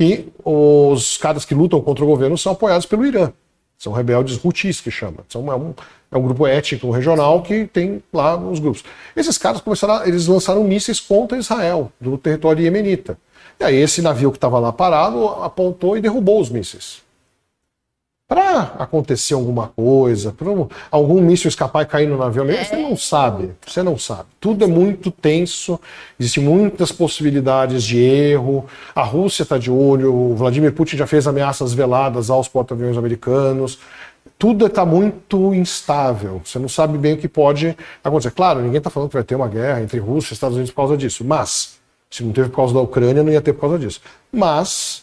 [0.00, 3.30] e os caras que lutam contra o governo são apoiados pelo Irã.
[3.78, 5.18] São rebeldes Houthis que chama.
[5.28, 5.74] São, é, um,
[6.10, 8.82] é um grupo étnico regional que tem lá os grupos.
[9.14, 13.18] Esses caras começaram, eles lançaram mísseis contra Israel, do território iemenita.
[13.58, 17.02] E aí esse navio que estava lá parado apontou e derrubou os mísseis
[18.30, 20.46] para acontecer alguma coisa, para
[20.88, 22.62] algum míssil escapar e cair no navio, é.
[22.62, 24.26] você não sabe, você não sabe.
[24.38, 25.80] Tudo é muito tenso,
[26.18, 28.66] existem muitas possibilidades de erro.
[28.94, 33.80] A Rússia está de olho, o Vladimir Putin já fez ameaças veladas aos porta-aviões americanos.
[34.38, 38.30] Tudo está muito instável, você não sabe bem o que pode acontecer.
[38.30, 40.76] Claro, ninguém está falando que vai ter uma guerra entre Rússia e Estados Unidos por
[40.76, 43.76] causa disso, mas se não teve por causa da Ucrânia, não ia ter por causa
[43.76, 44.00] disso.
[44.30, 45.02] Mas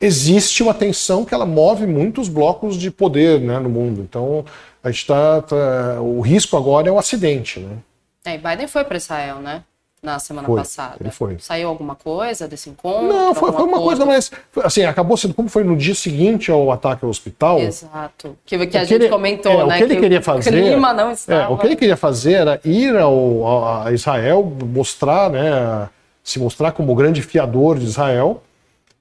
[0.00, 4.00] existe uma tensão que ela move muitos blocos de poder né, no mundo.
[4.00, 4.44] Então,
[4.82, 7.60] a gente tá, tá, o risco agora é o acidente.
[7.60, 7.76] Né?
[8.24, 9.62] É, e Biden foi para Israel, né?
[10.00, 10.96] Na semana foi, passada.
[11.00, 11.38] Ele foi.
[11.40, 13.08] Saiu alguma coisa desse encontro?
[13.08, 14.30] Não, foi, foi uma coisa mais.
[14.62, 17.58] Assim, acabou sendo como foi no dia seguinte ao ataque ao hospital.
[17.58, 18.38] Exato.
[18.46, 19.74] Que, que a gente ele, comentou, é, né?
[19.74, 20.50] O que ele que queria fazer.
[20.50, 21.42] O clima não estava.
[21.42, 25.88] É, o que ele queria fazer era ir ao, a Israel, mostrar, né?
[26.22, 28.40] Se mostrar como o grande fiador de Israel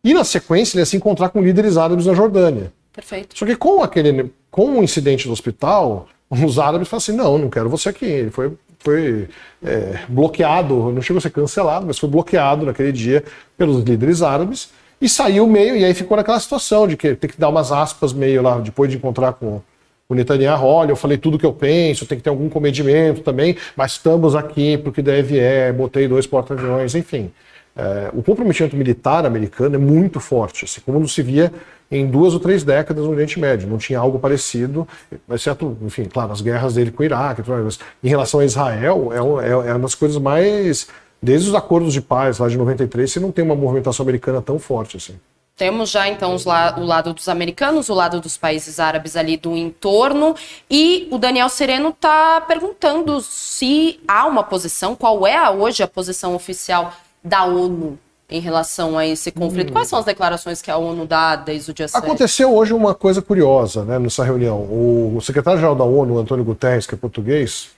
[0.07, 2.71] e na sequência ele ia se encontrar com líderes árabes na Jordânia.
[2.93, 3.37] Perfeito.
[3.37, 7.49] Só que com aquele, com o incidente do hospital, os árabes falaram assim: não, não
[7.49, 8.05] quero você aqui.
[8.05, 9.27] Ele foi, foi
[9.61, 13.21] é, bloqueado, não chegou a ser cancelado, mas foi bloqueado naquele dia
[13.57, 14.69] pelos líderes árabes
[15.01, 18.13] e saiu meio, e aí ficou naquela situação de que ter que dar umas aspas
[18.13, 19.61] meio lá, depois de encontrar com
[20.09, 23.21] o Netanyahu, olha, eu falei tudo o que eu penso, tem que ter algum comedimento
[23.21, 27.29] também, mas estamos aqui porque deve é, botei dois porta-aviões, enfim.
[27.77, 31.53] É, o comprometimento militar americano é muito forte, assim, como não se via
[31.91, 33.69] em duas ou três décadas no Oriente Médio.
[33.69, 34.87] Não tinha algo parecido,
[35.29, 37.43] exceto, enfim, claro, as guerras dele com o Iraque.
[37.47, 40.87] Mas em relação a Israel, é, é, é uma das coisas mais.
[41.21, 44.59] Desde os acordos de paz lá de 93, você não tem uma movimentação americana tão
[44.59, 45.15] forte assim.
[45.55, 50.35] Temos já então o lado dos americanos, o lado dos países árabes ali do entorno.
[50.69, 56.35] E o Daniel Sereno está perguntando se há uma posição, qual é hoje a posição
[56.35, 56.93] oficial
[57.27, 57.97] da ONU
[58.29, 59.69] em relação a esse conflito?
[59.69, 59.73] Hum.
[59.73, 62.03] Quais são as declarações que a ONU dá desde o dia 7?
[62.03, 64.59] Aconteceu hoje uma coisa curiosa né, nessa reunião.
[64.59, 67.69] O secretário-geral da ONU, Antônio Guterres, que é português,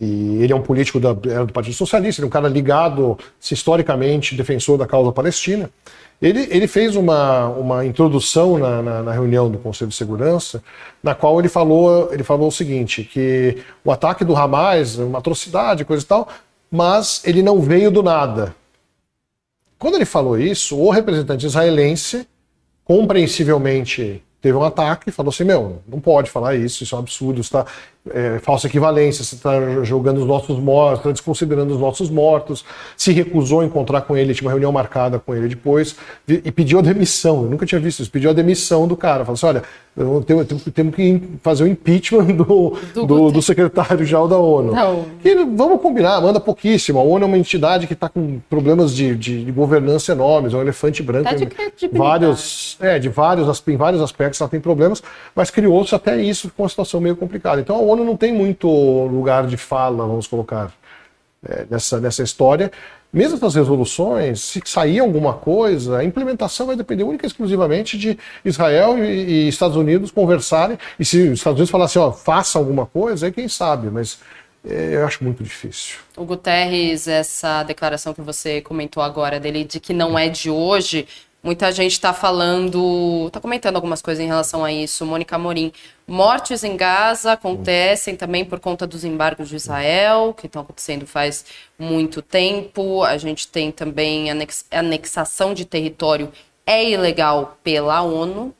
[0.00, 4.36] e ele é um político da, do Partido Socialista, ele é um cara ligado, historicamente,
[4.36, 5.70] defensor da causa palestina.
[6.20, 10.62] Ele, ele fez uma, uma introdução na, na, na, reunião do Conselho de Segurança,
[11.00, 15.84] na qual ele falou, ele falou o seguinte, que o ataque do Hamas, uma atrocidade,
[15.84, 16.28] coisa e tal,
[16.70, 18.54] mas ele não veio do nada.
[19.78, 22.26] Quando ele falou isso, o representante israelense,
[22.84, 27.00] compreensivelmente, teve um ataque e falou assim: meu, não pode falar isso, isso é um
[27.02, 27.64] absurdo, está
[28.10, 32.64] é, falsa equivalência, você está jogando os nossos mortos, está desconsiderando os nossos mortos,
[32.96, 36.78] se recusou a encontrar com ele, tinha uma reunião marcada com ele depois, e pediu
[36.78, 37.42] a demissão.
[37.42, 39.24] Eu nunca tinha visto isso, pediu a demissão do cara.
[39.24, 39.62] Falou assim: olha,
[40.72, 44.72] temos, que fazer o impeachment do, do, do, do secretário-geral da ONU.
[45.24, 47.00] E, vamos combinar, manda pouquíssimo.
[47.00, 50.56] A ONU é uma entidade que está com problemas de, de, de, governança enormes, é
[50.56, 51.24] um elefante branco.
[51.24, 55.02] Tá de vários, é, de vários, em vários aspectos ela tem problemas,
[55.34, 57.60] mas criou-se até isso com uma situação meio complicada.
[57.60, 60.72] Então a ONU não tem muito lugar de fala, vamos colocar,
[61.46, 62.70] é, nessa, nessa história.
[63.10, 68.18] Mesmo essas resoluções, se sair alguma coisa, a implementação vai depender única e exclusivamente de
[68.44, 70.78] Israel e, e Estados Unidos conversarem.
[71.00, 74.18] E se os Estados Unidos falarem assim, ó, faça alguma coisa, aí quem sabe, mas
[74.68, 75.96] é, eu acho muito difícil.
[76.16, 81.08] O Guterres, essa declaração que você comentou agora dele de que não é de hoje,
[81.48, 85.06] Muita gente está falando, está comentando algumas coisas em relação a isso.
[85.06, 85.72] Mônica Morim,
[86.06, 91.46] mortes em Gaza acontecem também por conta dos embargos de Israel, que estão acontecendo faz
[91.78, 93.02] muito tempo.
[93.02, 96.30] A gente tem também anex, anexação de território
[96.66, 98.54] é ilegal pela ONU.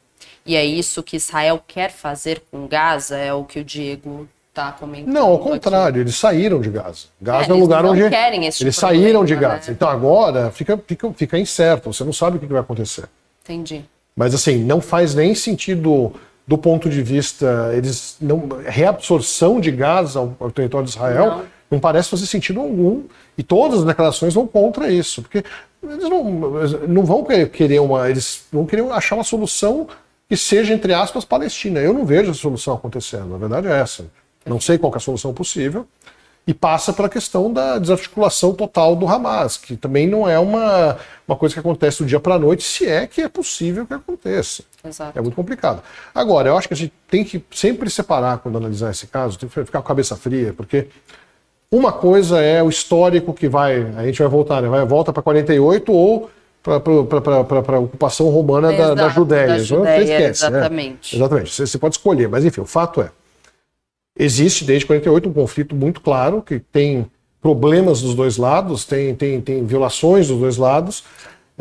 [0.47, 4.73] E é isso que Israel quer fazer com Gaza, é o que o Diego está
[4.73, 5.13] comentando.
[5.13, 6.01] Não, ao contrário, aqui.
[6.01, 7.07] eles saíram de Gaza.
[7.21, 8.09] Gaza é, é um lugar onde.
[8.09, 9.69] Querem esse eles problema, saíram de Gaza.
[9.69, 9.73] Né?
[9.73, 13.05] Então agora fica, fica, fica incerto, você não sabe o que vai acontecer.
[13.45, 13.85] Entendi.
[14.17, 16.13] Mas assim, não faz nem sentido
[16.47, 17.71] do ponto de vista.
[17.75, 18.49] Eles não.
[18.67, 21.45] Reabsorção de Gaza ao, ao território de Israel não.
[21.73, 23.05] não parece fazer sentido algum.
[23.37, 25.23] E todas as declarações vão contra isso.
[25.23, 25.45] Porque
[25.83, 26.25] eles não,
[26.89, 28.11] não vão querer uma.
[28.11, 29.87] Eles vão querer achar uma solução
[30.29, 31.81] que seja, entre aspas, palestina.
[31.81, 33.35] Eu não vejo essa solução acontecendo.
[33.35, 34.05] A verdade é essa.
[34.49, 35.87] Não sei qual é a solução possível.
[36.47, 41.37] E passa pela questão da desarticulação total do Hamas, que também não é uma, uma
[41.37, 44.63] coisa que acontece do dia para a noite, se é que é possível que aconteça.
[44.83, 45.19] Exato.
[45.19, 45.83] É muito complicado.
[46.15, 49.47] Agora, eu acho que a gente tem que sempre separar quando analisar esse caso, tem
[49.47, 50.87] que ficar com a cabeça fria, porque
[51.71, 54.69] uma coisa é o histórico que vai, a gente vai voltar, né?
[54.69, 56.31] vai volta para 48 ou
[56.63, 59.49] para a ocupação romana da, da Judéia.
[59.49, 61.15] Da Judéia esquece, exatamente.
[61.17, 61.19] Né?
[61.25, 61.55] Exatamente.
[61.55, 63.11] Você, você pode escolher, mas enfim, o fato é,
[64.19, 67.07] Existe desde 48 um conflito muito claro, que tem
[67.41, 71.05] problemas dos dois lados, tem, tem, tem violações dos dois lados,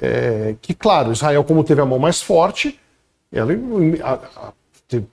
[0.01, 2.79] é, que, claro, Israel, como teve a mão mais forte,
[3.31, 3.51] ela
[4.03, 4.53] a, a,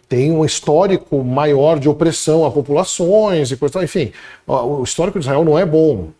[0.08, 4.12] tem um histórico maior de opressão a populações e coisa, enfim,
[4.46, 6.10] o histórico de Israel não é bom.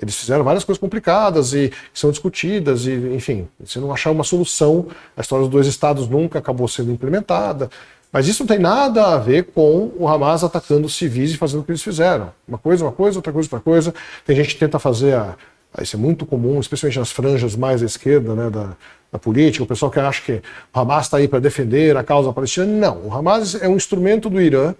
[0.00, 4.86] Eles fizeram várias coisas complicadas e são discutidas, e, enfim, se não achar uma solução,
[5.16, 7.70] a história dos dois estados nunca acabou sendo implementada.
[8.12, 11.60] Mas isso não tem nada a ver com o Hamas atacando os civis e fazendo
[11.60, 12.30] o que eles fizeram.
[12.46, 13.94] Uma coisa, uma coisa, outra coisa, outra coisa.
[14.26, 15.34] Tem gente que tenta fazer a,
[15.80, 18.76] isso é muito comum, especialmente nas franjas mais à esquerda né, da,
[19.10, 20.42] da política, o pessoal que acha que
[20.74, 22.66] o Hamas está aí para defender a causa palestina.
[22.66, 24.74] Não, o Hamas é um instrumento do Irã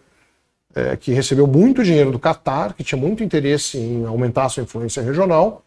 [0.75, 5.03] é, que recebeu muito dinheiro do Catar, que tinha muito interesse em aumentar sua influência
[5.03, 5.63] regional,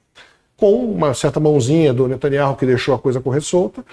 [0.56, 3.84] com uma certa mãozinha do Netanyahu que deixou a coisa correr solta,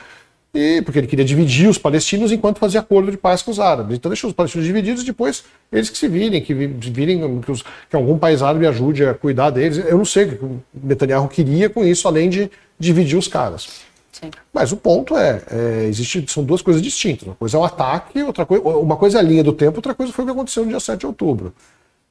[0.54, 3.96] e porque ele queria dividir os palestinos enquanto fazia acordo de paz com os árabes.
[3.96, 7.96] Então deixou os palestinos divididos, depois eles que se virem, que virem que, os, que,
[7.96, 9.78] algum país árabe ajude a cuidar deles.
[9.78, 13.80] Eu não sei o que o Netanyahu queria com isso, além de dividir os caras.
[14.12, 14.30] Sim.
[14.52, 17.26] Mas o ponto é, é, existe, são duas coisas distintas.
[17.26, 19.94] Uma coisa é o ataque, outra coisa, uma coisa é a linha do tempo, outra
[19.94, 21.54] coisa foi o que aconteceu no dia 7 de outubro.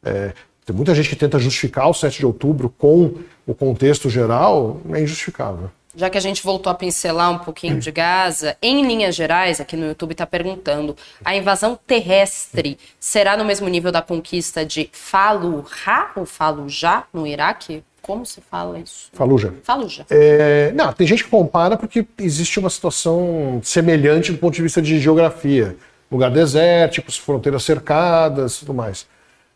[0.03, 0.33] É,
[0.65, 3.13] tem muita gente que tenta justificar o 7 de outubro com
[3.45, 7.91] o contexto geral, é injustificável já que a gente voltou a pincelar um pouquinho de
[7.91, 13.67] Gaza, em linhas gerais, aqui no YouTube está perguntando: a invasão terrestre será no mesmo
[13.67, 17.83] nível da conquista de Fallujah ou Fallujah no Iraque?
[18.01, 19.09] Como se fala isso?
[19.13, 19.53] Fallujah.
[19.63, 20.05] Fallujah.
[20.09, 24.81] É, não, tem gente que compara porque existe uma situação semelhante do ponto de vista
[24.81, 25.75] de geografia.
[26.11, 29.05] Lugar desértico, fronteiras cercadas tudo mais.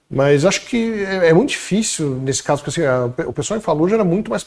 [0.10, 3.62] Mas acho que é, é muito difícil nesse caso, porque assim, a, o pessoal em
[3.62, 4.46] Fallujah era muito mais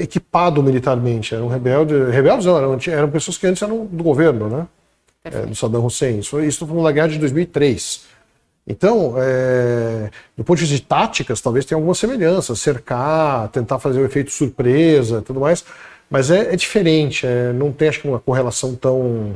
[0.00, 1.34] equipado militarmente.
[1.34, 4.66] Eram rebeldes, rebeldes não, eram, eram pessoas que antes eram do governo, né?
[5.24, 6.18] É, do Saddam Hussein.
[6.18, 8.12] Isso, foi na guerra de 2003.
[8.66, 13.98] Então, é, do ponto de vista de táticas, talvez tenha alguma semelhança, cercar, tentar fazer
[13.98, 15.64] o um efeito surpresa, tudo mais,
[16.08, 19.34] mas é, é diferente, é, não tem acho que uma correlação tão,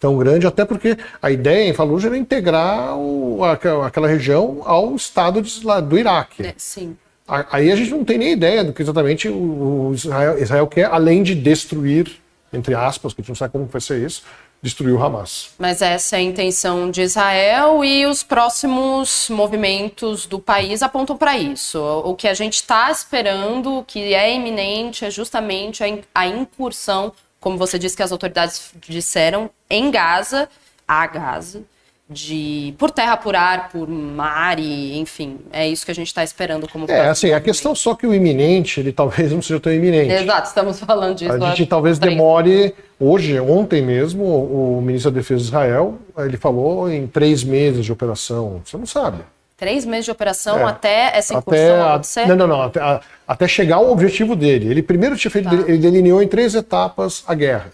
[0.00, 5.40] tão grande, até porque a ideia em Fallujah era integrar o, aquela região ao Estado
[5.40, 6.44] de, do Iraque.
[6.44, 6.96] É, sim.
[7.26, 11.22] Aí a gente não tem nem ideia do que exatamente o Israel, Israel quer, além
[11.22, 12.20] de destruir,
[12.52, 14.22] entre aspas, que a gente não sabe como vai ser isso,
[14.60, 15.50] destruir o Hamas.
[15.58, 21.36] Mas essa é a intenção de Israel e os próximos movimentos do país apontam para
[21.36, 21.78] isso.
[21.80, 25.82] O que a gente está esperando, o que é iminente, é justamente
[26.14, 30.48] a incursão, como você disse que as autoridades disseram, em Gaza,
[30.86, 31.62] a Gaza,
[32.08, 36.22] de por terra, por ar, por mar e enfim, é isso que a gente está
[36.22, 39.72] esperando como É, assim, a questão só que o iminente, ele talvez não seja tão
[39.72, 40.12] iminente.
[40.12, 41.32] Exato, estamos falando disso.
[41.32, 42.14] A gente talvez três.
[42.14, 47.84] demore, hoje, ontem mesmo, o ministro da Defesa de Israel, ele falou em três meses
[47.84, 49.18] de operação, você não sabe.
[49.56, 50.64] Três meses de operação é.
[50.64, 52.26] até essa incursão até, acontecer?
[52.26, 54.68] Não, não, não, até, até, chegar ao objetivo dele.
[54.68, 55.54] Ele primeiro tinha feito, tá.
[55.54, 57.70] ele delineou em três etapas a guerra.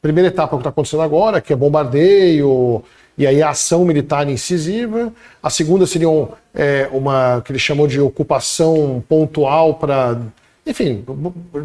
[0.00, 2.82] Primeira etapa que está acontecendo agora, que é bombardeio,
[3.18, 5.12] e aí a ação militar incisiva.
[5.42, 10.22] A segunda seria um, é, uma que ele chamou de ocupação pontual para,
[10.64, 11.04] enfim,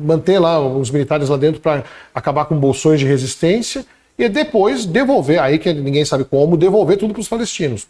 [0.02, 1.84] manter lá os militares lá dentro para
[2.14, 3.86] acabar com bolsões de resistência
[4.18, 7.88] e depois devolver, aí que ninguém sabe como, devolver tudo para os palestinos.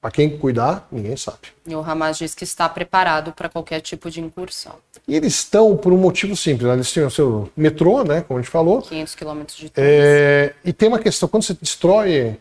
[0.00, 1.48] Para quem cuidar, ninguém sabe.
[1.66, 4.74] E o Hamas diz que está preparado para qualquer tipo de incursão.
[5.08, 6.68] E eles estão por um motivo simples.
[6.68, 6.74] Né?
[6.74, 8.82] Eles têm o seu metrô, né, como a gente falou.
[8.82, 12.36] 500 quilômetros de é, E tem uma questão, quando você destrói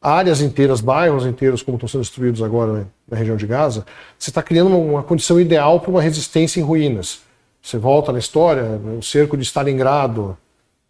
[0.00, 3.84] áreas inteiras, bairros inteiros, como estão sendo destruídos agora né, na região de Gaza,
[4.18, 7.20] você está criando uma, uma, condição ideal para uma resistência em ruínas.
[7.60, 10.36] Você volta na história, o cerco de Stalingrado,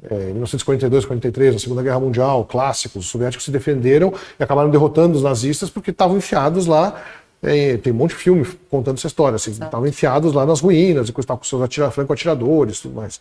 [0.02, 4.70] é, em 1942, 43, na Segunda Guerra Mundial, clássicos, os soviéticos se defenderam e acabaram
[4.70, 7.02] derrotando os nazistas porque estavam enfiados lá.
[7.42, 9.36] É, tem um monte de filme contando essa história.
[9.36, 13.20] Assim, estavam enfiados lá nas ruínas, e estavam com seus atira, franco-atiradores tudo mais.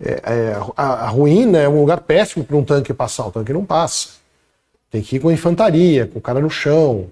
[0.00, 3.52] É, é, a, a ruína é um lugar péssimo para um tanque passar, o tanque
[3.52, 4.21] não passa.
[4.92, 7.06] Tem que ir com a infantaria, com o cara no chão.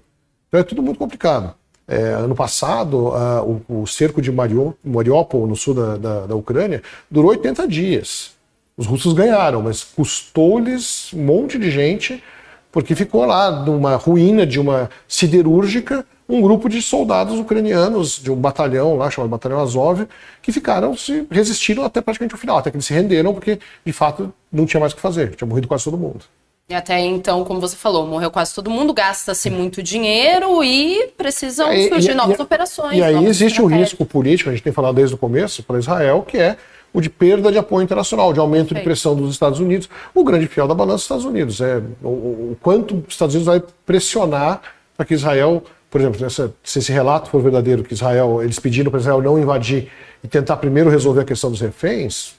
[0.47, 1.55] Então é tudo muito complicado.
[1.87, 6.83] É, ano passado, uh, o, o, cerco de Mariupol, no sul da, da, da, Ucrânia,
[7.09, 8.31] durou 80 dias.
[8.77, 12.23] Os russos ganharam, mas custou-lhes um monte de gente,
[12.71, 18.35] porque ficou lá numa ruína de uma siderúrgica um grupo de soldados ucranianos de um
[18.35, 20.07] batalhão lá, chamado Batalhão Azov,
[20.41, 23.91] que ficaram, se resistiram até praticamente o final, até que eles se renderam, porque de
[23.91, 26.23] fato não tinha mais o que fazer, tinha morrido quase todo mundo.
[26.71, 31.69] E até então, como você falou, morreu quase todo mundo, gasta-se muito dinheiro e precisam
[31.69, 32.97] é, surgir e, novas e, operações.
[32.97, 36.23] E aí existe o risco político, a gente tem falado desde o começo, para Israel,
[36.25, 36.55] que é
[36.93, 38.79] o de perda de apoio internacional, de aumento Perfeito.
[38.79, 39.89] de pressão dos Estados Unidos.
[40.15, 41.59] O grande fiel da balança dos Estados Unidos.
[41.59, 44.61] É o, o quanto os Estados Unidos vai pressionar
[44.95, 48.89] para que Israel, por exemplo, nessa, se esse relato for verdadeiro, que Israel, eles pediram
[48.89, 49.89] para Israel não invadir
[50.23, 52.35] e tentar primeiro resolver a questão dos reféns,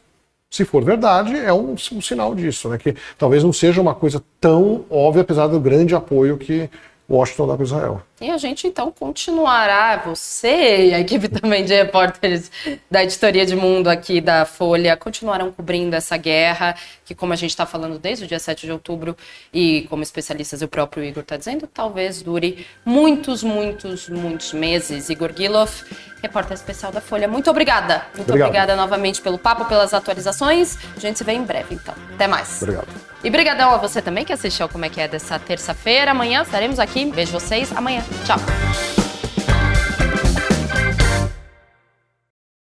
[0.53, 2.77] se for verdade, é um, um, sinal disso, né?
[2.77, 6.69] Que talvez não seja uma coisa tão óbvia, apesar do grande apoio que
[7.09, 8.03] Washington dá para Israel.
[8.23, 12.53] E a gente então continuará, você e a equipe também de repórteres
[12.89, 17.51] da editoria de mundo aqui da Folha, continuarão cobrindo essa guerra, que como a gente
[17.51, 19.17] está falando desde o dia 7 de outubro,
[19.53, 25.11] e como especialistas e o próprio Igor está dizendo, talvez dure muitos, muitos, muitos meses.
[25.11, 25.83] Igor Gilov,
[26.23, 28.07] repórter especial da Folha, muito obrigada.
[28.15, 28.49] Muito Obrigado.
[28.49, 30.79] obrigada novamente pelo papo, pelas atualizações.
[30.97, 31.95] A gente se vê em breve, então.
[32.15, 32.63] Até mais.
[32.63, 32.87] Obrigado.
[33.25, 36.11] E brigadão a você também que assistiu Como é que é dessa terça-feira.
[36.11, 37.05] Amanhã estaremos aqui.
[37.11, 38.03] Vejo vocês amanhã.
[38.25, 39.02] Ciao!